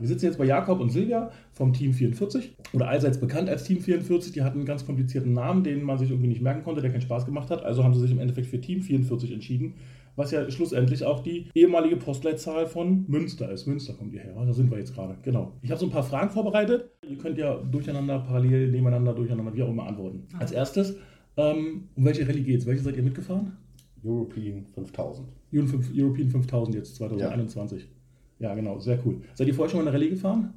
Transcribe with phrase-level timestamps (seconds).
[0.00, 3.80] Wir sitzen jetzt bei Jakob und Silvia vom Team 44 oder allseits bekannt als Team
[3.80, 4.32] 44.
[4.32, 7.00] Die hatten einen ganz komplizierten Namen, den man sich irgendwie nicht merken konnte, der keinen
[7.00, 7.62] Spaß gemacht hat.
[7.62, 9.74] Also haben sie sich im Endeffekt für Team 44 entschieden,
[10.16, 13.66] was ja schlussendlich auch die ehemalige Postleitzahl von Münster ist.
[13.68, 15.16] Münster kommt ihr her, da sind wir jetzt gerade.
[15.22, 15.52] Genau.
[15.62, 16.90] Ich habe so ein paar Fragen vorbereitet.
[17.08, 20.24] Ihr könnt ja durcheinander, parallel, nebeneinander, durcheinander, wie auch immer antworten.
[20.40, 20.96] Als erstes,
[21.36, 22.66] ähm, um welche Rallye geht es?
[22.66, 23.52] Welche seid ihr mitgefahren?
[24.02, 25.28] European 5000.
[25.52, 27.82] European 5000 jetzt 2021.
[27.82, 27.88] Ja.
[28.38, 29.22] Ja, genau, sehr cool.
[29.34, 30.54] Seid ihr vorher schon mal eine Rallye gefahren?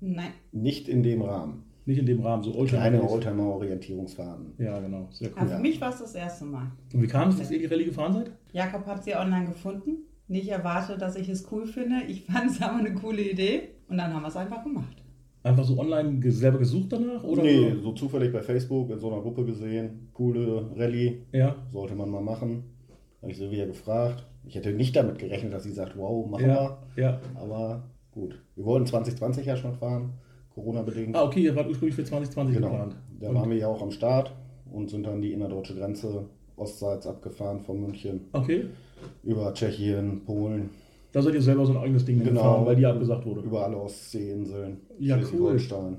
[0.00, 0.32] Nein.
[0.52, 1.62] Nicht in dem Rahmen.
[1.86, 4.54] Nicht in dem Rahmen, so Kleine Oldtimer-Orientierungsfahrten.
[4.58, 5.38] Ja, genau, sehr cool.
[5.38, 6.72] Aber für mich war es das erste Mal.
[6.92, 8.32] Und wie kam es, dass ihr die Rallye gefahren seid?
[8.52, 9.98] Jakob hat sie online gefunden.
[10.28, 12.02] Nicht erwartet, dass ich es cool finde.
[12.08, 13.68] Ich fand es aber eine coole Idee.
[13.88, 14.96] Und dann haben wir es einfach gemacht.
[15.44, 17.22] Einfach so online selber gesucht danach?
[17.22, 17.44] Oder?
[17.44, 20.08] Nee, so zufällig bei Facebook in so einer Gruppe gesehen.
[20.12, 22.64] Coole Rallye, Ja, sollte man mal machen.
[23.22, 24.26] Habe ich Silvia gefragt.
[24.46, 26.78] Ich hätte nicht damit gerechnet, dass sie sagt, wow, machen ja, ja.
[26.94, 27.20] wir.
[27.34, 27.82] Aber
[28.12, 28.40] gut.
[28.54, 30.14] Wir wollten 2020 ja schon fahren,
[30.54, 31.14] Corona-bedingt.
[31.16, 32.68] Ah, okay, ihr wart ursprünglich für 2020 genau.
[32.70, 32.96] geplant.
[33.20, 34.32] Da Und- waren wir ja auch am Start
[34.70, 38.64] und sind dann die innerdeutsche Grenze ostseits abgefahren von München Okay,
[39.24, 40.70] über Tschechien, Polen,
[41.12, 42.30] da seid ihr selber so ein eigenes Ding Genau.
[42.40, 43.40] gefahren, weil die abgesagt wurde.
[43.42, 45.96] über alle Ostseeinseln, Ja, Schleswig-Holstein,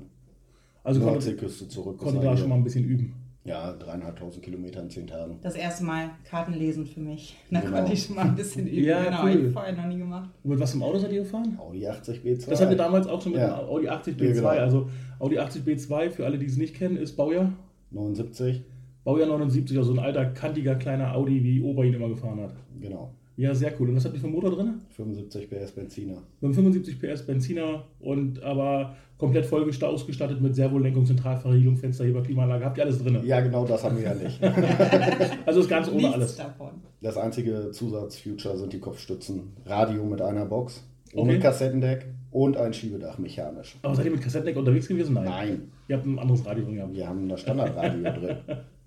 [0.82, 1.98] Also konnte, Nordseeküste zurück.
[1.98, 3.14] konnte da schon mal ein bisschen üben.
[3.44, 5.38] Ja, dreieinhalbtausend Kilometer in zehn Tagen.
[5.42, 7.34] Das erste Mal Karten lesen für mich.
[7.50, 7.76] Da Genau.
[7.76, 8.84] konnte ich schon mal ein bisschen üben.
[8.84, 9.46] Ja, genau, cool.
[9.46, 10.28] ich vorher noch nie gemacht.
[10.44, 11.56] Und mit was im Auto seid ihr gefahren?
[11.58, 12.50] Audi 80 B2.
[12.50, 13.56] Das hatten wir damals auch schon mit Ja.
[13.58, 14.24] dem Audi 80 B2.
[14.26, 14.48] Ja, genau.
[14.48, 17.52] Also Audi 80 B2, für alle, die es nicht kennen, ist Baujahr.
[17.90, 18.62] 79,
[19.04, 22.52] Baujahr 79, also ein alter, kantiger, kleiner Audi, wie Ober ihn immer gefahren hat.
[22.80, 23.14] genau.
[23.38, 23.88] Ja, sehr cool.
[23.88, 24.80] Und was habt ihr für einen Motor drin?
[24.96, 26.16] 75 PS Benziner.
[26.42, 32.64] Haben 75 PS Benziner und aber komplett voll gesta- ausgestattet mit Servolenkung, Zentralverriegelung, Fensterheber, Klimaanlage.
[32.64, 33.20] Habt ihr alles drin?
[33.24, 34.40] Ja, genau das haben wir ja nicht.
[35.46, 36.36] Also ist ganz ohne Nichts alles.
[36.36, 36.70] davon.
[37.00, 39.52] Das einzige Zusatzfuture sind die Kopfstützen.
[39.64, 41.40] Radio mit einer Box, ohne Okay.
[41.40, 43.76] Kassettendeck und ein Schiebedach mechanisch.
[43.82, 45.14] Aber seid ihr mit Kassettendeck unterwegs gewesen?
[45.14, 45.24] Nein.
[45.26, 46.92] Nein, Ihr habt ein anderes Radio drin gehabt.
[46.94, 48.36] wir haben das Standardradio drin.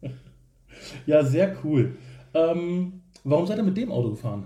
[1.06, 1.96] Ja, sehr cool.
[2.34, 4.46] Ähm, warum seid ihr mit dem Auto gefahren?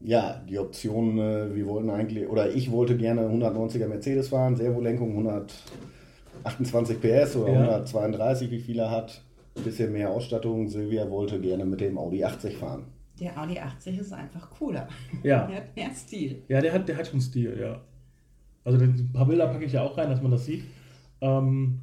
[0.00, 5.10] Ja, die Option, äh, wir wollten eigentlich, oder ich wollte gerne 190er Mercedes fahren, Servolenkung
[6.44, 7.60] 128 PS oder Ja.
[7.60, 9.22] 132, wie viel er hat.
[9.56, 10.68] Ein bisschen mehr Ausstattung.
[10.68, 12.84] Silvia wollte gerne mit dem Audi 80 fahren.
[13.18, 14.86] Der Audi 80 ist einfach cooler.
[15.24, 15.48] Ja.
[15.50, 16.42] Er hat mehr Stil.
[16.46, 17.80] Ja, der hat, der hat schon Stil, ja.
[18.64, 20.62] Also ein paar Bilder packe ich ja auch rein, dass man das sieht.
[21.20, 21.80] Ähm,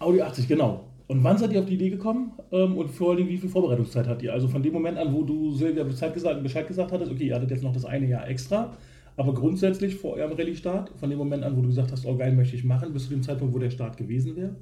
[0.00, 0.84] Audi 80, genau.
[1.06, 2.32] Und wann seid ihr auf die Idee gekommen?
[2.50, 4.32] Ähm, und vor allem, wie viel Vorbereitungszeit hattet ihr?
[4.32, 7.34] Also von dem Moment an, wo du Silvia Bescheid gesagt, Bescheid gesagt hattest, okay, ihr
[7.34, 8.72] hattet jetzt noch das eine Jahr extra,
[9.16, 12.32] aber grundsätzlich vor eurem Rallye-Start, von dem Moment an, wo du gesagt hast, oh geil,
[12.32, 14.56] möchte ich machen, bis zu dem Zeitpunkt, wo der Start gewesen wäre.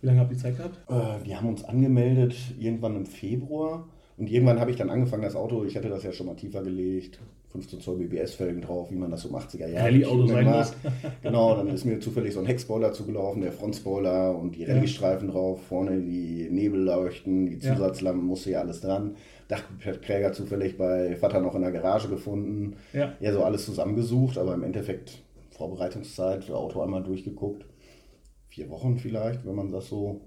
[0.00, 0.78] Wie lange habt ihr Zeit gehabt?
[0.88, 3.88] Äh, wir haben uns angemeldet irgendwann im Februar
[4.18, 6.62] und irgendwann habe ich dann angefangen, das Auto, ich hatte das ja schon mal tiefer
[6.62, 7.18] gelegt,
[7.50, 10.56] 15 Zoll BBS-Felgen drauf, wie man das so im 80er Jahren Rallye-Auto sein mag.
[10.58, 10.72] muss.
[11.22, 14.74] Genau, dann ist mir zufällig so ein Heckspoiler zugelaufen, der Frontspoiler und die Ja.
[14.74, 17.74] Rallye-Streifen drauf, vorne die Nebelleuchten, die Ja.
[17.74, 19.16] Zusatzlampen, musste ja alles dran.
[19.48, 22.76] Dachpräger zufällig bei Vater noch in der Garage gefunden.
[22.92, 23.14] Ja.
[23.18, 27.64] Ja, so alles zusammengesucht, aber im Endeffekt Vorbereitungszeit, für Auto einmal durchgeguckt.
[28.48, 30.20] Vier Wochen vielleicht, wenn man das so,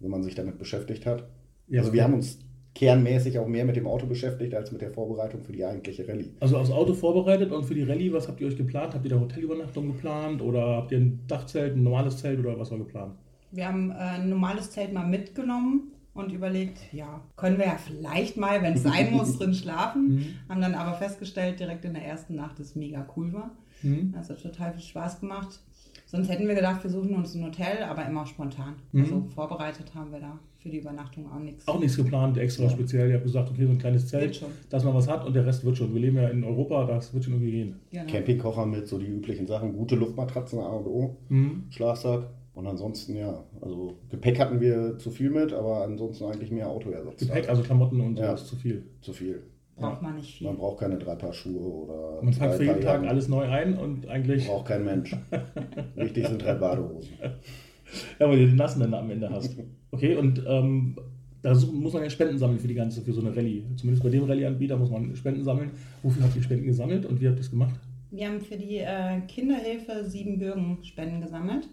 [0.00, 1.24] wenn man sich damit beschäftigt hat.
[1.68, 2.38] Ja, also wir haben uns
[2.74, 6.30] kernmäßig auch mehr mit dem Auto beschäftigt als mit der Vorbereitung für die eigentliche Rallye.
[6.40, 8.94] Also aufs Auto vorbereitet und für die Rallye, was habt ihr euch geplant?
[8.94, 12.70] Habt ihr da Hotelübernachtung geplant oder habt ihr ein Dachzelt, ein normales Zelt oder was
[12.70, 13.14] war geplant?
[13.50, 18.36] Wir haben äh, ein normales Zelt mal mitgenommen und überlegt, ja, können wir ja vielleicht
[18.36, 20.38] mal, wenn es sein muss, drin schlafen.
[20.48, 23.50] Haben dann aber festgestellt, direkt in der ersten Nacht, dass es mega cool war.
[23.82, 24.12] Mhm.
[24.12, 25.60] Das hat total viel Spaß gemacht.
[26.12, 28.74] Sonst hätten wir gedacht, wir suchen uns ein Hotel, aber immer spontan.
[28.92, 29.00] Mhm.
[29.02, 31.66] Also vorbereitet haben wir da für die Übernachtung auch nichts.
[31.66, 33.08] Auch nichts geplant, extra speziell.
[33.08, 35.64] Ihr habt gesagt, okay, so ein kleines Zelt, dass man was hat und der Rest
[35.64, 35.92] wird schon.
[35.94, 37.76] Wir leben ja in Europa, das wird schon irgendwie gehen.
[37.90, 38.04] Genau.
[38.12, 41.64] Campingkocher mit, so die üblichen Sachen, gute Luftmatratzen, A und O, Mhm.
[41.70, 42.28] Schlafsack.
[42.54, 47.16] Und ansonsten, ja, also Gepäck hatten wir zu viel mit, aber ansonsten eigentlich mehr Autoersatz.
[47.20, 48.34] Gepäck, also Klamotten und so Ja.
[48.34, 48.84] ist zu viel.
[49.00, 49.42] Zu viel.
[49.76, 50.46] Braucht man nicht viel.
[50.46, 53.76] Man braucht keine drei Paar Schuhe oder Man packt für jeden Tag alles neu ein
[53.76, 55.16] und eigentlich, Braucht kein Mensch.
[55.94, 57.10] Wichtig sind drei Badehosen.
[58.18, 59.56] ja, weil du den nassen dann am Ende hast.
[59.90, 60.96] Okay, und ähm,
[61.42, 63.64] da muss man ja Spenden sammeln für die ganze, für so eine Rallye.
[63.76, 65.72] Zumindest bei dem Rallye-Anbieter muss man Spenden sammeln.
[66.02, 67.74] Wofür habt ihr Spenden gesammelt und wie habt ihr es gemacht?
[68.10, 71.68] Wir haben für die äh, Kinderhilfe Siebenbürgen Spenden gesammelt.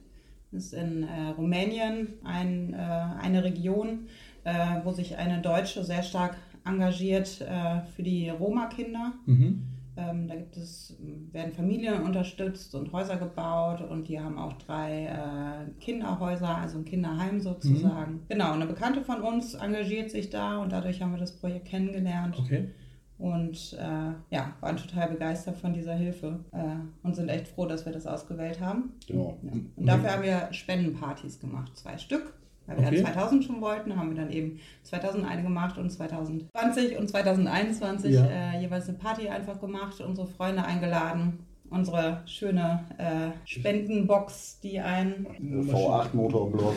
[0.51, 4.07] Das ist in äh, Rumänien ein, äh, eine Region,
[4.45, 9.13] äh, wo sich eine Deutsche sehr stark engagiert äh, für die Roma-Kinder.
[9.25, 9.63] Mhm.
[9.97, 10.95] Ähm, da gibt es,
[11.31, 16.85] werden Familien unterstützt und Häuser gebaut und die haben auch drei äh, Kinderhäuser, also ein
[16.85, 18.21] Kinderheim sozusagen.
[18.29, 21.65] Genau, und eine Bekannte von uns engagiert sich da und dadurch haben wir das Projekt
[21.65, 22.37] kennengelernt.
[22.39, 22.69] Okay.
[23.17, 27.85] und äh, ja, waren total begeistert von dieser Hilfe äh, und sind echt froh, dass
[27.85, 28.93] wir das ausgewählt haben.
[29.07, 29.37] Genau.
[29.43, 29.51] Ja.
[29.51, 32.33] Und dafür haben wir Spendenpartys gemacht, zwei Stück.
[32.69, 32.97] Weil wir Okay.
[32.97, 38.25] ja 2000 schon wollten, haben wir dann eben 2001 gemacht und 2020 und 2021 Ja.
[38.25, 41.39] äh, jeweils eine Party einfach gemacht, unsere Freunde eingeladen,
[41.69, 45.25] unsere schöne äh, Spendenbox, die ein
[45.71, 46.75] V8 Motorblock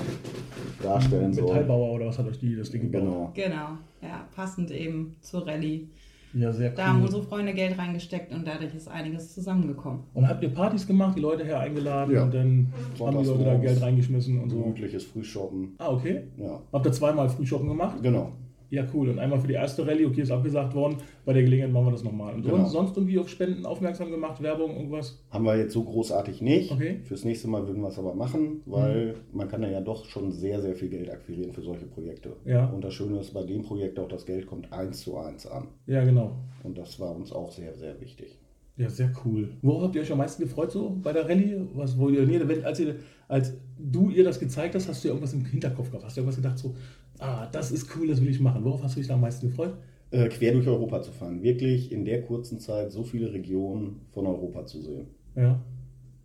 [0.83, 1.45] darstellen soll.
[1.45, 3.03] Metallbauer oder was hat euch die das Ding gebaut?
[3.03, 3.31] Genau.
[3.35, 5.89] Genau, ja, passend eben zur Rallye.
[6.35, 7.05] Ja, sehr Da haben cool.
[7.07, 10.01] unsere Freunde Geld reingesteckt und dadurch ist einiges zusammengekommen.
[10.15, 12.23] Und habt ihr Partys gemacht, die Leute her eingeladen Ja.
[12.25, 13.55] und dann haben die Leute da.
[13.57, 14.61] Geld reingeschmissen und so.
[14.63, 15.75] Gemütliches Frühshoppen.
[15.79, 16.23] Ah, okay.
[16.39, 18.03] Ja, Habt ihr zweimal Frühshoppen gemacht?
[18.03, 18.33] genau.
[18.73, 19.11] Ja, cool.
[19.11, 20.97] Und einmal für die erste Rallye, okay, ist abgesagt worden.
[21.27, 22.35] Bei der Gelegenheit machen wir das nochmal.
[22.35, 22.65] Und Genau.
[22.65, 25.23] sonst, irgendwie auf Spenden aufmerksam gemacht, Werbung, irgendwas?
[25.31, 26.73] Haben wir jetzt so großartig nicht.
[26.73, 27.01] Okay.
[27.05, 30.63] Fürs nächste Mal würden wir es aber machen, weil man kann ja doch schon sehr,
[30.63, 32.35] sehr viel Geld akquirieren für solche Projekte.
[32.47, 32.65] Ja.
[32.71, 35.69] Und das Schöne ist bei dem Projekt auch, das Geld kommt eins zu eins an.
[35.87, 36.33] Ja, genau.
[36.63, 38.39] Und das war uns auch sehr, sehr wichtig.
[38.79, 39.51] Ja, sehr cool.
[39.61, 41.61] Worauf habt ihr euch am meisten gefreut so bei der Rallye?
[41.75, 42.95] Was, wo ihr, nee, wenn, als, ihr,
[43.29, 46.07] als du ihr das gezeigt hast, hast du ja irgendwas im Hinterkopf gehabt.
[46.07, 46.75] Hast du irgendwas gedacht so,
[47.23, 48.65] ah, das ist cool, das will ich machen.
[48.65, 49.77] Worauf hast du dich da am meisten gefreut?
[50.11, 51.43] Äh, quer durch Europa zu fahren.
[51.43, 55.07] Wirklich in der kurzen Zeit so viele Regionen von Europa zu sehen.
[55.35, 55.61] Ja.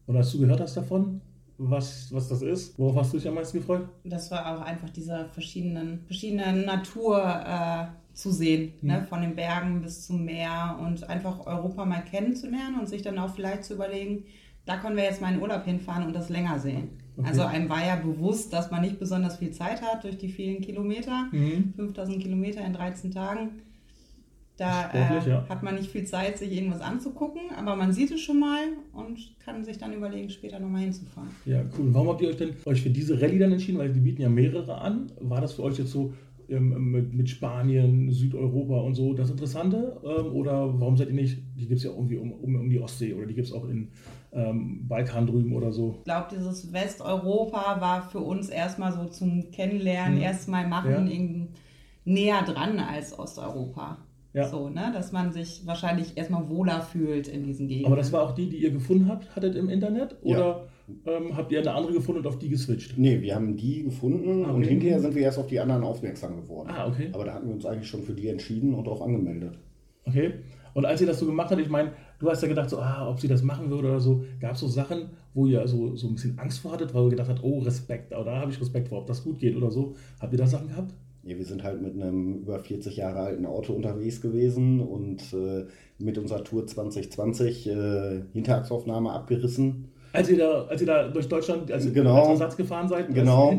[0.05, 1.21] Und als du gehört hast davon,
[1.57, 3.87] was, was das ist, worauf hast du dich am meisten gefreut?
[4.03, 9.05] Das war auch einfach diese verschiedenen, verschiedene Natur äh, zu sehen, ne?
[9.07, 13.33] von den Bergen bis zum Meer und einfach Europa mal kennenzulernen und sich dann auch
[13.33, 14.25] vielleicht zu überlegen,
[14.65, 16.89] da können wir jetzt mal in Urlaub hinfahren und das länger sehen.
[17.17, 17.27] Okay.
[17.29, 20.61] Also einem war ja bewusst, dass man nicht besonders viel Zeit hat durch die vielen
[20.61, 21.73] Kilometer, Mhm.
[21.75, 23.49] 5000 Kilometer in 13 Tagen.
[24.57, 25.45] Da äh, ja.
[25.49, 29.19] hat man nicht viel Zeit, sich irgendwas anzugucken, aber man sieht es schon mal und
[29.45, 31.29] kann sich dann überlegen, später nochmal hinzufahren.
[31.45, 31.93] Ja, cool.
[31.93, 33.77] Warum habt ihr euch denn euch für diese Rallye dann entschieden?
[33.77, 35.11] Weil die bieten ja mehrere an.
[35.21, 36.11] War das für euch jetzt so
[36.49, 39.99] ähm, mit, mit Spanien, Südeuropa und so das Interessante?
[40.03, 42.79] Ähm, oder warum seid ihr nicht, die gibt es ja irgendwie um, um, um die
[42.79, 43.89] Ostsee oder die gibt es auch in
[44.33, 45.95] ähm, Balkan drüben oder so?
[45.99, 50.23] Ich glaube, dieses Westeuropa war für uns erstmal so zum Kennenlernen, Mhm.
[50.23, 50.99] erstmal machen, Ja.
[51.05, 51.47] irgendwie
[52.05, 53.97] näher dran als Osteuropa.
[54.33, 54.47] Ja.
[54.47, 54.91] So, ne?
[54.93, 57.87] Dass man sich wahrscheinlich erstmal wohler fühlt in diesen Gegenden.
[57.87, 60.15] Aber das war auch die, die ihr gefunden habt, hattet im Internet?
[60.21, 60.67] Oder
[61.05, 62.97] ähm, habt ihr eine andere gefunden und auf die geswitcht?
[62.97, 64.69] Nee, wir haben die gefunden Ah, und okay.
[64.69, 66.69] hinterher sind wir erst auf die anderen aufmerksam geworden.
[66.71, 67.09] Ah, okay.
[67.11, 69.57] Aber da hatten wir uns eigentlich schon für die entschieden und auch angemeldet.
[70.05, 70.33] Okay.
[70.73, 73.09] Und als ihr das so gemacht habt, ich meine, du hast ja gedacht, so, ah,
[73.09, 76.07] ob sie das machen würde oder so, gab es so Sachen, wo ihr so, so
[76.07, 78.89] ein bisschen Angst vor hattet, weil ihr gedacht habt, oh, Respekt, da habe ich Respekt
[78.89, 79.95] vor, ob das gut geht oder so.
[80.19, 80.93] Habt ihr da Sachen gehabt?
[81.23, 85.65] Ja, wir sind halt mit einem über 40 Jahre alten Auto unterwegs gewesen und äh,
[85.99, 89.89] mit unserer Tour 2020 äh, Hinterachsaufnahme abgerissen.
[90.13, 92.15] Als ihr da, als ihr da durch Deutschland als, Genau.
[92.15, 93.13] als Ersatz gefahren seid?
[93.13, 93.53] Genau.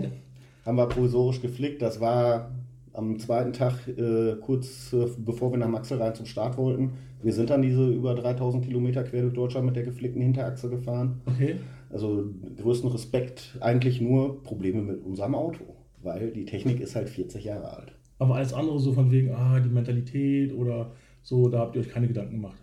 [0.64, 1.82] Haben wir provisorisch geflickt.
[1.82, 2.50] Das war
[2.92, 6.92] am zweiten Tag, äh, kurz äh, bevor wir nach Maxelrhein zum Start wollten.
[7.22, 11.20] Wir sind dann diese über 3000 Kilometer quer durch Deutschland mit der geflickten Hinterachse gefahren.
[11.26, 11.56] Okay.
[11.90, 12.24] Also
[12.60, 15.64] größten Respekt, eigentlich nur Probleme mit unserem Auto,
[16.02, 17.92] weil die Technik ist halt 40 Jahre alt.
[18.18, 20.90] Aber alles andere so von wegen, ah, die Mentalität oder
[21.22, 22.58] so, da habt ihr euch keine Gedanken gemacht.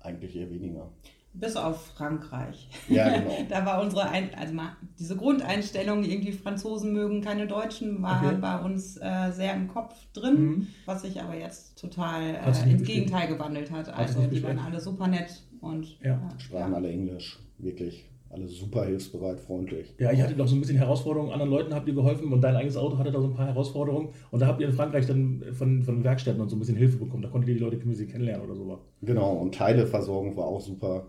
[0.00, 0.88] Eigentlich eher weniger.
[1.32, 2.68] Bis auf Frankreich.
[2.88, 3.30] Ja, genau.
[3.48, 8.36] da war unsere, Ein also mal, diese Grundeinstellung, irgendwie Franzosen mögen keine Deutschen, war Okay.
[8.40, 10.66] bei uns äh, sehr im Kopf drin, Mhm.
[10.86, 12.82] was sich aber jetzt total äh, ins.
[12.82, 13.88] Gegenteil gewandelt hat.
[13.88, 16.20] Also die waren alle super nett und Ja.
[16.38, 18.06] Sprachen alle Englisch, wirklich.
[18.32, 19.92] Alle super hilfsbereit, freundlich.
[19.98, 21.32] Ja, ich hatte doch so ein bisschen Herausforderungen.
[21.32, 24.10] Anderen Leuten habt ihr geholfen und dein eigenes Auto hatte da so ein paar Herausforderungen.
[24.30, 26.96] Und da habt ihr in Frankreich dann von, von Werkstätten und so ein bisschen Hilfe
[26.98, 27.24] bekommen.
[27.24, 28.78] Da konntet ihr die Leute ein bisschen kennenlernen oder so.
[29.02, 31.08] Genau, und Teileversorgung war auch super.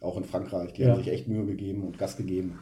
[0.00, 0.72] Auch in Frankreich.
[0.74, 0.90] Die Ja.
[0.90, 2.58] haben sich echt Mühe gegeben und Gas gegeben,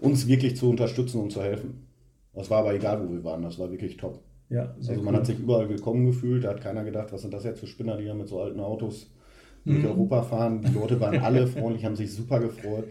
[0.00, 1.86] uns wirklich zu unterstützen und zu helfen.
[2.34, 3.42] Das war aber egal, wo wir waren.
[3.42, 4.20] Das war wirklich top.
[4.48, 5.14] Ja, Also man cool.
[5.20, 6.44] hat sich überall willkommen gefühlt.
[6.44, 8.60] Da hat keiner gedacht, was sind das jetzt für Spinner, die da mit so alten
[8.60, 9.10] Autos
[9.64, 9.86] durch Mhm.
[9.86, 10.62] Europa fahren.
[10.62, 12.84] Die Leute waren alle freundlich, haben sich super gefreut.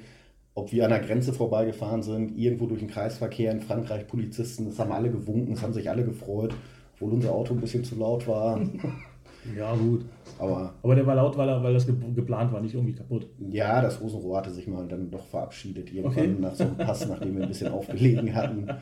[0.55, 4.77] Ob wir an der Grenze vorbeigefahren sind, irgendwo durch den Kreisverkehr in Frankreich, Polizisten, das
[4.79, 6.53] haben alle gewunken, es haben sich alle gefreut,
[6.95, 8.59] obwohl unser Auto ein bisschen zu laut war.
[9.57, 10.05] Ja, gut.
[10.37, 13.27] Aber Aber der war laut, weil, er, weil das ge geplant war, nicht irgendwie kaputt.
[13.51, 16.35] ja, das Rosenrohr hatte sich mal dann doch verabschiedet irgendwann Okay.
[16.41, 18.67] nach so einem Pass, nachdem wir ein bisschen aufgelegen hatten.
[18.67, 18.75] Ja,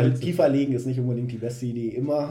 [0.00, 0.24] Tiefer, witzig.
[0.26, 2.30] tiefer legen ist nicht unbedingt die beste Idee immer.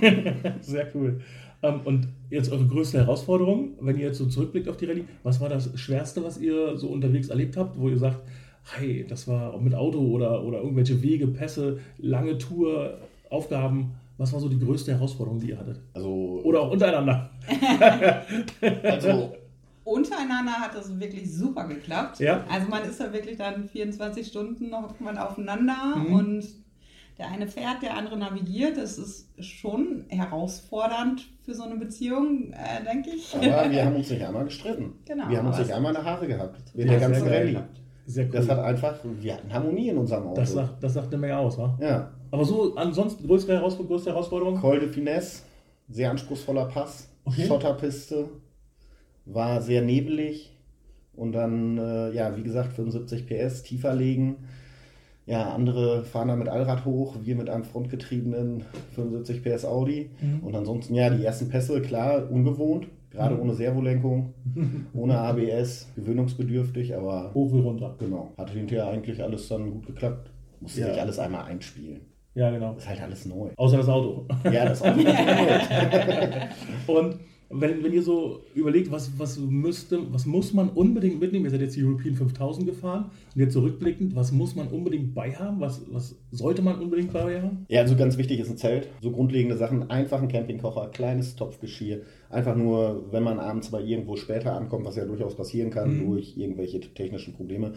[0.60, 1.20] Sehr cool.
[1.62, 5.40] Ähm, und jetzt eure größte Herausforderung, wenn ihr jetzt so zurückblickt auf die Rallye, was
[5.40, 8.20] war das Schwerste, was ihr so unterwegs erlebt habt, wo ihr sagt,
[8.78, 12.98] hey, das war mit Auto oder, oder irgendwelche Wege, Pässe, lange Tour,
[13.30, 13.92] Aufgaben.
[14.16, 15.80] Was war so die größte Herausforderung, die ihr hattet?
[15.92, 17.30] Also, Oder auch untereinander?
[18.84, 19.32] also
[19.84, 22.18] Untereinander hat das wirklich super geklappt.
[22.20, 22.44] Ja.
[22.50, 26.12] Also man ist ja wirklich dann 24 Stunden noch mal aufeinander Mhm.
[26.14, 26.44] und
[27.18, 28.76] Der eine fährt, der andere navigiert.
[28.76, 33.32] Das ist schon herausfordernd für so eine Beziehung, äh, denke ich.
[33.36, 34.94] Aber wir haben uns nicht einmal gestritten.
[35.04, 36.58] Genau, wir haben uns nicht einmal eine Haare gehabt.
[36.74, 37.28] Ja, der sehr ganzen.
[37.28, 37.58] Rallye.
[38.06, 38.30] Sehr cool.
[38.32, 40.40] Das hat einfach, wir hatten Harmonie in unserem Auto.
[40.40, 41.78] das, sagt, das sagt eine Menge aus, wa?
[41.80, 42.10] ja.
[42.34, 44.60] Aber so ansonsten größere, Herausforderung, größte Herausforderung?
[44.60, 45.42] Col de Finesse,
[45.88, 47.46] sehr anspruchsvoller Pass, Okay.
[47.46, 48.28] Schotterpiste,
[49.24, 50.54] war sehr nebelig
[51.16, 54.36] und dann, äh, ja, wie gesagt, 75 PS, tiefer legen.
[55.26, 58.64] Ja, andere fahren da mit Allrad hoch, wir mit einem frontgetriebenen
[58.94, 60.10] 75 PS Audi.
[60.20, 60.40] Mhm.
[60.40, 63.40] Und ansonsten, ja, die ersten Pässe, klar, ungewohnt, gerade Mhm.
[63.40, 64.34] ohne Servolenkung,
[64.92, 67.94] ohne ABS, gewöhnungsbedürftig, aber Hoch wie runter.
[67.98, 70.30] genau, hat hinterher eigentlich alles dann gut geklappt.
[70.60, 70.88] Musste Ja.
[70.92, 72.02] sich alles einmal einspielen.
[72.34, 72.74] Ja, genau.
[72.76, 73.50] Ist halt alles neu.
[73.56, 74.26] Außer das Auto.
[74.44, 75.06] Ja, das Auto ist
[76.88, 76.94] neu.
[76.98, 77.16] Und
[77.50, 81.60] wenn, wenn ihr so überlegt, was, was müsste, was muss man unbedingt mitnehmen, ihr seid
[81.60, 85.60] jetzt die European 5000 gefahren und jetzt zurückblickend, was muss man unbedingt bei haben?
[85.60, 87.66] Was, was sollte man unbedingt bei haben?
[87.68, 88.88] Ja, also ganz wichtig ist ein Zelt.
[89.00, 89.88] So grundlegende Sachen.
[89.90, 92.00] Einfach ein Campingkocher, kleines Topfgeschirr.
[92.30, 96.06] Einfach nur, wenn man abends mal irgendwo später ankommt, was ja durchaus passieren kann Mhm.
[96.06, 97.74] durch irgendwelche technischen Probleme.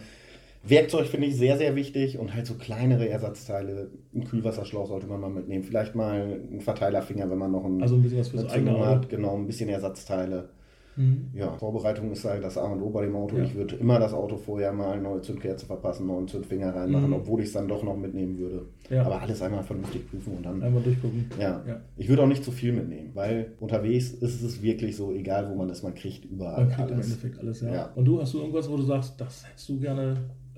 [0.64, 3.90] Werkzeug finde ich sehr, sehr wichtig und halt so kleinere Ersatzteile.
[4.14, 5.64] Ein Kühlwasserschlauch sollte man mal mitnehmen.
[5.64, 8.84] Vielleicht mal einen Verteilerfinger, wenn man noch einen Also ein bisschen was fürs eigene Auto.
[8.86, 9.08] hat.
[9.08, 10.50] Genau, ein bisschen Ersatzteile.
[10.96, 11.28] Mhm.
[11.32, 13.36] Ja, Vorbereitung ist halt das A und O bei dem Auto.
[13.36, 13.44] Ja.
[13.44, 17.12] Ich würde immer das Auto vorher mal neue Zündkerze verpassen, neuen Zündfinger reinmachen, Mhm.
[17.14, 18.66] obwohl ich es dann doch noch mitnehmen würde.
[18.90, 19.04] Ja.
[19.04, 21.26] Aber alles einmal vernünftig prüfen und dann Einmal durchgucken.
[21.38, 21.62] ja.
[21.68, 21.80] Ja.
[21.96, 25.54] Ich würde auch nicht zu viel mitnehmen, weil unterwegs ist es wirklich so, egal wo
[25.54, 27.06] man ist, man kriegt überall Man kriegt im alles.
[27.12, 27.92] Endeffekt alles, ja.
[27.94, 30.16] Und du, hast du irgendwas, wo du sagst, das hättest du gerne,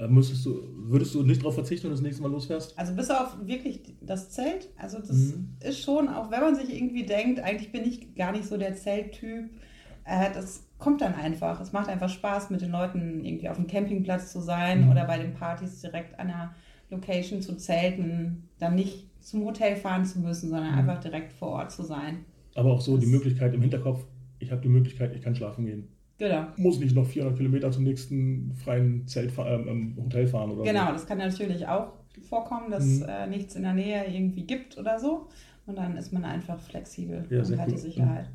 [0.09, 2.79] müsstest du, würdest du nicht darauf verzichten, wenn du das nächste Mal losfährst?
[2.79, 4.69] Also bis auf wirklich das Zelt.
[4.77, 5.57] Also das Mhm.
[5.63, 8.75] ist schon, auch wenn man sich irgendwie denkt, eigentlich bin ich gar nicht so der
[8.75, 9.51] Zelttyp.
[10.05, 11.61] Äh, das kommt dann einfach.
[11.61, 14.91] Es macht einfach Spaß, mit den Leuten irgendwie auf dem Campingplatz zu sein Mhm.
[14.91, 16.55] oder bei den Partys direkt an der
[16.91, 18.49] Location zu zelten.
[18.59, 20.79] Dann nicht zum Hotel fahren zu müssen, sondern Mhm.
[20.79, 22.25] einfach direkt vor Ort zu sein.
[22.55, 24.05] Aber auch so die Das- Möglichkeit im Hinterkopf,
[24.39, 25.89] ich habe die Möglichkeit, ich kann schlafen gehen.
[26.21, 26.45] Genau.
[26.59, 30.87] Muss nicht noch 400 Kilometer zum nächsten freien Zelt, ähm, ähm, Hotel fahren oder Genau,
[30.89, 30.93] so.
[30.93, 31.95] das kann natürlich auch
[32.29, 33.07] vorkommen, dass Mhm.
[33.09, 35.29] äh, nichts in der Nähe irgendwie gibt oder so.
[35.67, 37.75] Und dann ist man einfach flexibel Ja, und hat cool.
[37.75, 38.29] die Sicherheit.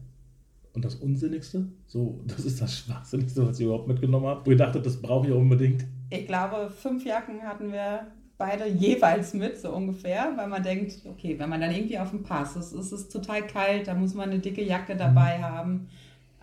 [0.74, 4.58] Und das Unsinnigste, so, das ist das Schwachsinnigste, was ihr überhaupt mitgenommen habt, wo ihr
[4.58, 5.86] dachtet, das brauche ich auch unbedingt.
[6.10, 11.38] Ich glaube, fünf Jacken hatten wir beide jeweils mit, so ungefähr, weil man denkt, okay,
[11.38, 14.30] wenn man dann irgendwie auf dem Pass ist, ist es total kalt, da muss man
[14.32, 15.88] eine dicke Jacke dabei haben.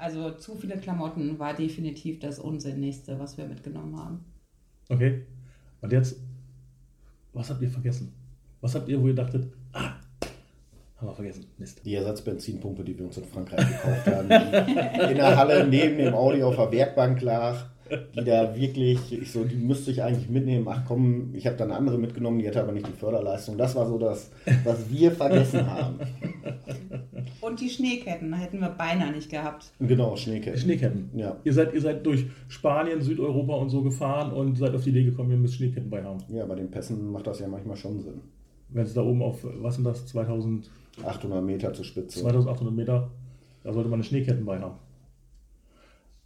[0.02, 4.24] Also zu viele Klamotten war definitiv das Unsinnigste, was wir mitgenommen haben.
[4.88, 5.22] Okay.
[5.80, 6.16] Und jetzt,
[7.32, 8.12] was habt ihr vergessen?
[8.60, 9.92] Was habt ihr, wo ihr dachtet, ah,
[10.96, 11.82] haben wir vergessen, Mist.
[11.84, 16.14] Die Ersatzbenzinpumpe, die wir uns in Frankreich gekauft haben, die in der Halle neben dem
[16.14, 17.66] Audi auf der Werkbank lag,
[18.16, 20.66] die da wirklich, ich so, die müsste ich eigentlich mitnehmen.
[20.68, 23.56] Ach komm, ich habe dann eine andere mitgenommen, die hatte aber nicht die Förderleistung.
[23.56, 24.32] Das war so das,
[24.64, 26.00] was wir vergessen haben.
[27.52, 29.74] Und die Schneeketten hätten wir beinahe nicht gehabt.
[29.78, 30.58] Genau, Schneeketten.
[30.58, 31.10] Schneeketten.
[31.14, 31.36] Ja.
[31.44, 35.04] Ihr seid, ihr seid durch Spanien, Südeuropa und so gefahren und seid auf die Idee
[35.04, 36.16] gekommen, ihr müsst Schneeketten bei haben.
[36.30, 38.22] ja, bei den Pässen macht das ja manchmal schon Sinn.
[38.70, 40.70] Wenn es da oben auf, was sind das, 2000,
[41.04, 42.20] 800 Meter zur Spitze.
[42.20, 43.10] 2800 Meter,
[43.64, 44.76] da sollte man eine Schneeketten bei haben.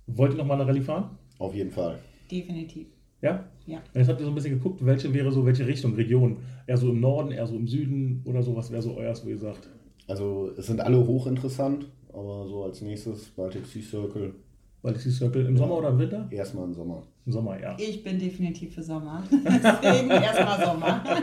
[0.06, 1.18] Wollt ihr noch mal eine Rallye fahren?
[1.40, 1.98] Auf jeden Fall.
[2.30, 2.86] Definitiv.
[3.20, 3.46] Ja?
[3.66, 3.78] Ja.
[3.78, 6.36] Und Jetzt habt ihr so ein bisschen geguckt, welche wäre so, welche Richtung, Region?
[6.68, 9.30] Eher so im Norden, eher so im Süden oder so, was wäre so euers, wo
[9.30, 9.68] ihr sagt?
[10.06, 14.34] Also es sind alle hochinteressant, aber so als nächstes Baltic Sea Circle
[14.82, 16.28] Baltic Sea Circle im Sommer oder im Winter?
[16.30, 17.02] erstmal im Sommer.
[17.24, 17.76] Im Sommer, ja.
[17.76, 19.24] Ich bin definitiv für Sommer.
[19.30, 21.04] Deswegen erstmal Sommer.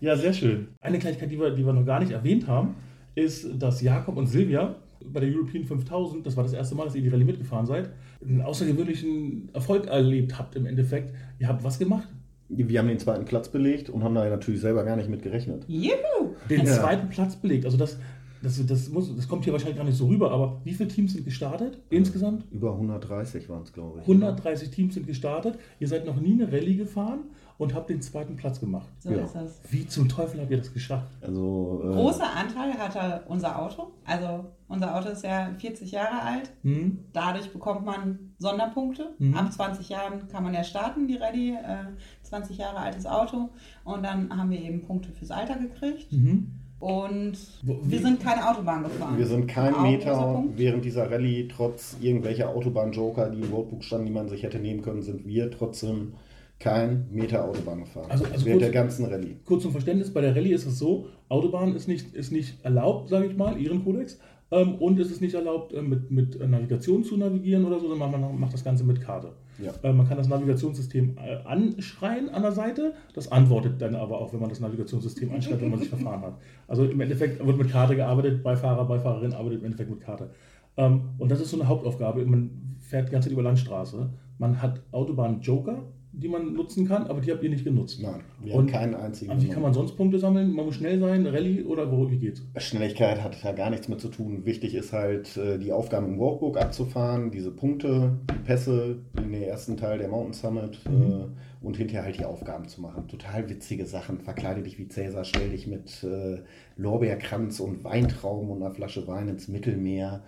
[0.00, 0.68] Ja, sehr schön.
[0.80, 2.74] Eine Kleinigkeit, die wir, die wir noch gar nicht erwähnt haben,
[3.14, 6.94] ist, dass Jakob und Silvia bei der European 5000, das war das erste Mal, dass
[6.94, 7.90] ihr die Rallye mitgefahren seid,
[8.24, 11.14] einen außergewöhnlichen Erfolg erlebt habt im Endeffekt.
[11.38, 12.08] Ihr habt was gemacht?
[12.52, 15.64] Wir haben den zweiten Platz belegt und haben da natürlich selber gar nicht mit gerechnet.
[15.68, 16.34] Juhu!
[16.48, 16.72] Den Ja.
[16.72, 17.64] zweiten Platz belegt.
[17.64, 17.96] Also das,
[18.42, 21.12] das, das, muss, das kommt hier wahrscheinlich gar nicht so rüber, aber wie viele Teams
[21.12, 22.44] sind gestartet insgesamt?
[22.50, 24.02] Über 130 waren es, glaube ich.
[24.02, 25.58] 130 Teams sind gestartet.
[25.78, 27.20] Ihr seid noch nie eine Rallye gefahren
[27.58, 28.88] und habt den zweiten Platz gemacht.
[28.98, 29.24] So Ja.
[29.24, 29.60] ist das.
[29.70, 31.10] Wie zum Teufel habt ihr das geschafft?
[31.20, 33.92] Also, äh, Großer Anteil hatte unser Auto.
[34.06, 36.50] Also unser Auto ist ja 40 Jahre alt.
[36.62, 36.98] Hm?
[37.12, 39.10] Dadurch bekommt man Sonderpunkte.
[39.18, 39.34] Mhm.
[39.34, 41.52] Ab 20 Jahren kann man ja starten, die Rallye.
[41.52, 41.84] Äh,
[42.22, 43.50] 20 Jahre altes Auto.
[43.84, 46.10] Und dann haben wir eben Punkte fürs Alter gekriegt.
[46.12, 46.50] Mhm.
[46.80, 49.18] Und wir sind keine Autobahn gefahren.
[49.18, 54.06] wir sind kein Auch Meter während dieser Rallye, trotz irgendwelcher Autobahn-Joker, die im Roadbook standen,
[54.06, 56.14] die man sich hätte nehmen können, sind wir trotzdem
[56.58, 58.06] kein Meter Autobahn gefahren.
[58.10, 59.36] Also- also während kurz- der ganzen Rallye.
[59.44, 63.10] Kurz zum Verständnis, bei der Rallye ist es so, Autobahn ist nicht, ist nicht erlaubt,
[63.10, 64.18] sage ich mal, ihren Kodex,
[64.52, 68.10] Ähm, und es ist nicht erlaubt, äh, mit, mit Navigation zu navigieren oder so, sondern
[68.10, 69.32] man macht das Ganze mit Karte.
[69.58, 69.72] Ja.
[69.82, 74.32] Äh, man kann das Navigationssystem äh, anschreien an der Seite, das antwortet dann aber auch,
[74.32, 76.38] wenn man das Navigationssystem anschreibt, wenn man sich verfahren hat.
[76.66, 80.30] Also im Endeffekt wird mit Karte gearbeitet, Beifahrer, Beifahrerin arbeitet im Endeffekt mit Karte.
[80.76, 82.24] Ähm, und das ist so eine Hauptaufgabe.
[82.24, 84.10] Man fährt die ganze Zeit über Landstraße.
[84.38, 88.00] Man hat Autobahn-Joker, die man nutzen kann, aber die habt ihr nicht genutzt.
[88.02, 89.30] Nein, wir Und haben keinen einzigen.
[89.30, 90.52] Also wie kann man sonst Punkte sammeln?
[90.52, 92.42] Man muss schnell sein, Rallye oder wo, wie geht's?
[92.56, 94.44] Schnelligkeit hat da gar nichts mit zu tun.
[94.44, 99.42] Wichtig ist halt, äh, die Aufgaben im Walkbook abzufahren, diese Punkte, die Pässe in den
[99.42, 101.02] ersten Teil der Mountain Summit Mhm.
[101.12, 103.06] äh, und hinterher halt die Aufgaben zu machen.
[103.06, 104.18] Total witzige Sachen.
[104.20, 106.38] Verkleide dich wie Cäsar, stell dich mit äh,
[106.76, 110.22] Lorbeerkranz und Weintrauben und einer Flasche Wein ins Mittelmeer.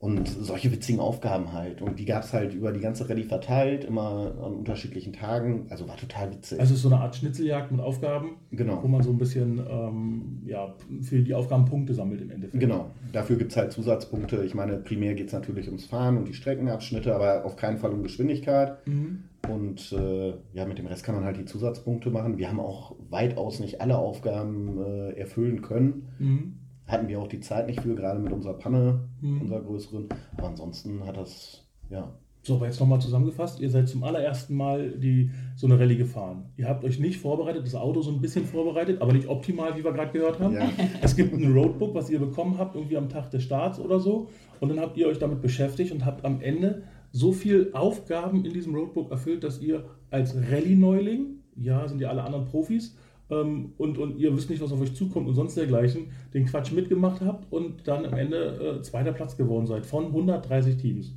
[0.00, 1.82] Und solche witzigen Aufgaben halt.
[1.82, 5.66] Und die gab es halt über die ganze Rallye verteilt, immer an unterschiedlichen Tagen.
[5.68, 6.58] Also war total witzig.
[6.58, 8.82] Also es ist so eine Art Schnitzeljagd mit Aufgaben, genau.
[8.82, 12.58] wo man so ein bisschen ähm, ja, für die Aufgaben Punkte sammelt im Endeffekt.
[12.58, 14.42] Genau, dafür gibt es halt Zusatzpunkte.
[14.42, 17.92] Ich meine, primär geht es natürlich ums Fahren und die Streckenabschnitte, aber auf keinen Fall
[17.92, 18.78] um Geschwindigkeit.
[18.86, 19.24] Mhm.
[19.50, 22.38] Und äh, ja, mit dem Rest kann man halt die Zusatzpunkte machen.
[22.38, 26.08] Wir haben auch weitaus nicht alle Aufgaben äh, erfüllen können.
[26.18, 26.54] Mhm.
[26.90, 29.42] Hatten wir auch die Zeit nicht für, gerade mit unserer Panne, Mhm.
[29.42, 30.06] unserer größeren.
[30.36, 33.60] Aber ansonsten hat das, ja, So, aber jetzt nochmal zusammengefasst.
[33.60, 36.46] Ihr seid zum allerersten Mal die, so eine Rallye gefahren.
[36.56, 39.84] Ihr habt euch nicht vorbereitet, das Auto so ein bisschen vorbereitet, aber nicht optimal, wie
[39.84, 40.54] wir gerade gehört haben.
[40.54, 40.66] ja
[41.02, 44.28] Es gibt ein Roadbook, was ihr bekommen habt, irgendwie am Tag des Starts oder so.
[44.58, 48.52] Und dann habt ihr euch damit beschäftigt und habt am Ende so viel Aufgaben in
[48.54, 52.96] diesem Roadbook erfüllt, dass ihr als Rallye-Neuling, ja, sind ja alle anderen Profis,
[53.30, 56.72] ähm, und, und ihr wisst nicht, was auf euch zukommt und sonst dergleichen, den Quatsch
[56.72, 61.14] mitgemacht habt und dann am Ende äh, zweiter Platz geworden seid von 130 Teams.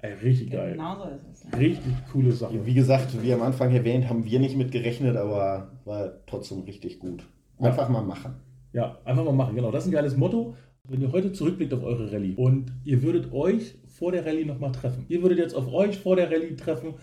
[0.00, 0.72] Ey, richtig geil.
[0.72, 1.44] Genau so ist es.
[1.50, 1.58] Ja.
[1.58, 2.66] Richtig coole Sache.
[2.66, 6.98] wie gesagt, wie am Anfang erwähnt, haben wir nicht mit gerechnet, aber war trotzdem richtig
[6.98, 7.24] gut.
[7.58, 8.34] Einfach mal machen.
[8.74, 9.70] Ja, einfach mal machen, genau.
[9.70, 10.54] Das ist ein geiles Motto.
[10.86, 14.72] Wenn ihr heute zurückblickt auf eure Rallye und ihr würdet euch vor der Rallye nochmal
[14.72, 15.06] treffen.
[15.08, 16.94] Ihr würdet jetzt auf euch vor der Rallye treffen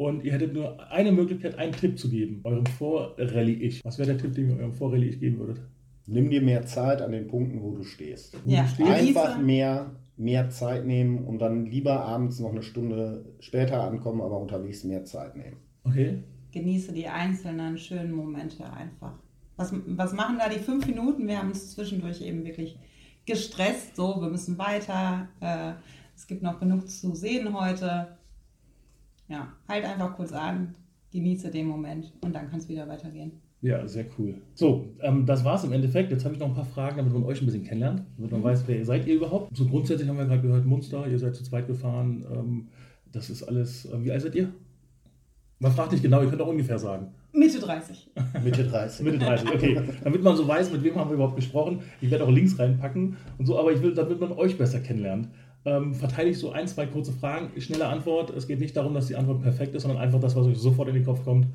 [0.00, 3.84] und ihr hättet nur eine Möglichkeit, einen Tipp zu geben, eurem Vor-Rallye-Ich.
[3.84, 5.60] Was wäre der Tipp, den ihr eurem Vor-Rallye-Ich geben würdet?
[6.06, 8.34] Nimm dir mehr Zeit an den Punkten, wo du stehst.
[8.46, 13.82] Ja, Einfach genieße- mehr, mehr Zeit nehmen und dann lieber abends noch eine Stunde später
[13.84, 15.58] ankommen, aber unterwegs mehr Zeit nehmen.
[15.84, 16.22] Okay?
[16.52, 19.12] genieße die einzelnen schönen Momente einfach.
[19.56, 21.28] Was, was machen da die fünf Minuten?
[21.28, 22.78] Wir haben uns zwischendurch eben wirklich
[23.26, 23.96] gestresst.
[23.96, 25.28] So, wir müssen weiter.
[25.40, 25.74] Äh,
[26.16, 28.16] es gibt noch genug zu sehen heute.
[29.30, 30.74] Ja, halt einfach kurz an,
[31.12, 33.32] genieße den Moment und dann kann es wieder weitergehen.
[33.62, 34.40] Ja, sehr cool.
[34.54, 36.10] So, ähm, das war's im Endeffekt.
[36.10, 38.42] Jetzt habe ich noch ein paar Fragen, damit man euch ein bisschen kennenlernt, damit man
[38.42, 39.54] weiß, wer ihr seid ihr überhaupt.
[39.56, 42.24] So grundsätzlich haben wir gerade gehört, Munster, ihr seid zu zweit gefahren.
[42.34, 42.68] Ähm,
[43.12, 43.84] das ist alles.
[43.84, 44.52] Äh, wie alt seid ihr?
[45.58, 47.08] Man fragt nicht genau, ihr könnt auch ungefähr sagen.
[47.32, 48.10] Mitte 30.
[48.42, 49.04] Mitte 30.
[49.04, 49.80] Mitte 30, okay.
[50.02, 51.82] Damit man so weiß, mit wem haben wir überhaupt gesprochen.
[52.00, 55.28] Ich werde auch Links reinpacken und so, aber ich will, damit man euch besser kennenlernt,
[55.64, 57.50] ähm, verteile ich so ein, zwei kurze Fragen.
[57.60, 58.30] Schnelle Antwort.
[58.30, 60.88] Es geht nicht darum, dass die Antwort perfekt ist, sondern einfach das, was euch sofort
[60.88, 61.46] in den Kopf kommt.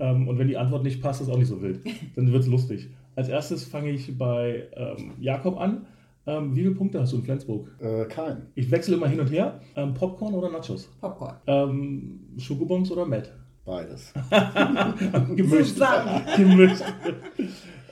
[0.00, 1.80] Ähm, und wenn die Antwort nicht passt, ist auch nicht so wild.
[2.16, 2.88] Dann wird es lustig.
[3.14, 5.86] Als erstes fange ich bei ähm, Jakob an.
[6.26, 7.68] Ähm, wie viele Punkte hast du in Flensburg?
[7.80, 8.46] Äh, kein.
[8.54, 9.60] Ich wechsle immer hin und her.
[9.76, 10.88] Ähm, Popcorn oder Nachos?
[11.00, 11.34] Popcorn.
[11.46, 13.32] Ähm, Schokobons oder Matt?
[13.64, 14.12] Beides.
[15.36, 15.74] Gemischt.
[15.74, 16.22] Zusammen.
[16.36, 16.82] Gemischt.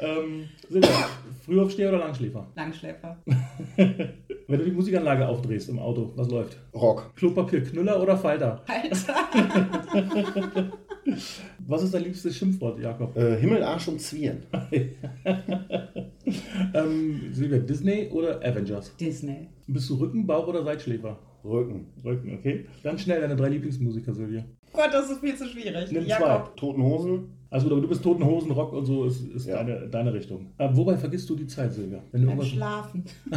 [0.00, 1.08] ähm, Silvia,
[1.44, 2.46] Frühaufsteher oder Langschläfer?
[2.56, 3.18] Langschläfer.
[4.50, 6.58] Wenn du die Musikanlage aufdrehst im Auto, was läuft?
[6.74, 7.14] Rock.
[7.14, 8.64] Klopapier, Knüller oder Falter?
[8.66, 9.14] Alter.
[11.68, 13.16] Was ist dein liebstes Schimpfwort, Jakob?
[13.16, 14.42] Äh, Himmel, Arsch und Zwirn.
[16.74, 18.96] ähm, Silvia, Disney oder Avengers?
[18.96, 19.50] Disney.
[19.68, 21.16] Bist du Rücken, Bauch oder Seitschläfer?
[21.44, 21.86] Rücken.
[22.04, 22.66] Rücken, okay.
[22.82, 24.44] Ganz schnell deine drei Lieblingsmusiker, Silvia.
[24.72, 25.92] Gott, das ist viel zu schwierig.
[25.92, 26.56] Nimm Jakob.
[26.56, 27.39] Toten Hosen.
[27.52, 29.56] Also, aber du bist Toten Hosen, Rock und so ist, ist Ja.
[29.56, 30.52] deine, deine Richtung.
[30.56, 32.00] Äh, wobei vergisst du die Zeit, Silvia?
[32.12, 33.04] Wenn du Beim Schlafen.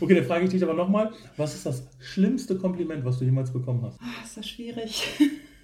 [0.00, 3.52] okay, dann frage ich dich aber nochmal, was ist das schlimmste Kompliment, was du jemals
[3.52, 3.98] bekommen hast?
[4.00, 5.06] Ah, ist das schwierig.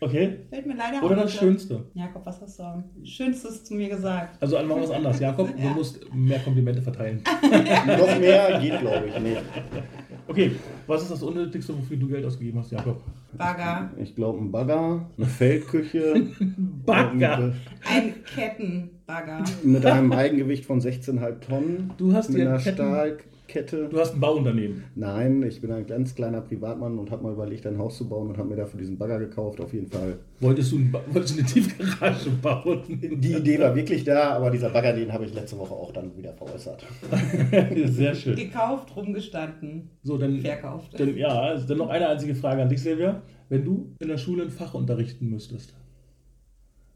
[0.01, 0.41] Okay?
[0.51, 1.39] Fällt mir leider Oder das nicht.
[1.39, 1.85] Schönste?
[1.95, 4.37] Jakob, was hast du am Schönstes zu mir gesagt?
[4.43, 5.21] Also machen wir was anderes.
[5.21, 5.71] Jakob, du Ja.
[5.71, 7.23] musst mehr Komplimente verteilen.
[7.87, 9.43] Noch mehr geht, glaube ich, nicht.
[10.27, 10.53] Okay,
[10.87, 13.03] was ist das Unnötigste, wofür du Geld ausgegeben hast, Jakob?
[13.37, 13.91] Bagger.
[14.01, 16.15] Ich glaube, ein Bagger, eine Feldküche.
[16.87, 17.53] Bagger!
[17.89, 19.45] Ein Kettenbagger.
[19.63, 21.93] Mit einem Eigengewicht von 16,5 Tonnen.
[21.97, 23.89] Du hast mit einer Ketten- Stahlkette.
[23.91, 24.85] Du hast ein Bauunternehmen.
[24.95, 28.29] Nein, ich bin ein ganz kleiner Privatmann und habe mal überlegt, ein Haus zu bauen
[28.29, 29.61] und habe mir dafür diesen Bagger gekauft.
[29.61, 30.19] Auf jeden Fall.
[30.41, 30.79] Wolltest du,
[31.13, 32.81] wolltest du eine Tiefgarage bauen?
[32.89, 36.17] Die Idee war wirklich da, aber dieser Bagger, den habe ich letzte Woche auch dann
[36.17, 36.85] wieder veräußert.
[37.87, 38.37] Sehr schön.
[38.37, 40.99] Gekauft, rumgestanden, So, dann, verkauft.
[40.99, 43.23] dann, ja, also dann noch eine einzige Frage an dich, Silvia.
[43.51, 45.75] Wenn du in der Schule ein Fach unterrichten müsstest,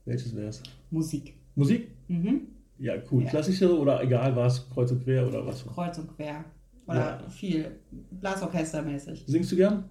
[0.09, 0.63] welches wäre es?
[0.91, 1.35] Musik.
[1.55, 1.89] Musik?
[2.09, 2.43] Mhm.
[2.79, 3.25] Ja, cool.
[3.25, 3.31] Ja.
[3.31, 5.67] Klassische oder egal was, kreuz und quer oder was?
[5.67, 6.45] Kreuz und quer.
[6.87, 7.29] Oder Ja.
[7.29, 7.67] viel
[8.13, 9.25] Blasorchestermäßig.
[9.27, 9.85] Singst du gern?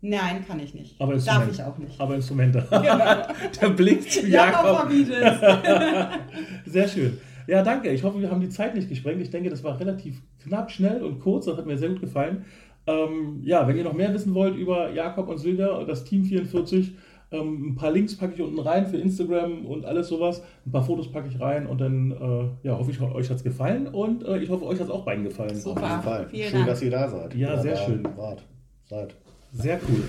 [0.00, 1.00] Nein, kann ich nicht.
[1.00, 1.98] Aber Darf ich auch nicht.
[2.00, 2.66] Aber Instrumente.
[2.70, 3.22] Genau.
[3.60, 6.20] Der Blick zu Jakob Jakob.
[6.66, 7.18] Sehr schön.
[7.46, 7.90] Ja, danke.
[7.90, 9.20] Ich hoffe, wir haben die Zeit nicht gesprengt.
[9.22, 11.46] Ich denke, das war relativ knapp, schnell und kurz.
[11.46, 12.44] Das hat mir sehr gut gefallen.
[12.86, 16.24] Ähm, ja, wenn ihr noch mehr wissen wollt über Jakob und Silvia und das Team
[16.24, 16.96] 44,
[17.32, 20.42] ähm, ein paar Links packe ich unten rein für Instagram und alles sowas.
[20.66, 23.44] Ein paar Fotos packe ich rein und dann äh, ja, hoffe ich, euch hat es
[23.44, 25.54] gefallen und äh, ich hoffe, euch hat es auch beiden gefallen.
[25.54, 25.82] Super.
[25.82, 26.28] Auf jeden Fall.
[26.30, 26.68] Vielen schön, Dank.
[26.68, 27.34] dass ihr da seid.
[27.34, 28.08] Ja, sehr da schön.
[28.16, 28.42] Wart.
[28.84, 29.14] Seid.
[29.52, 30.02] Sehr cool.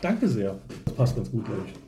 [0.00, 0.56] Danke sehr.
[0.84, 1.83] Das passt ganz gut, glaube ich.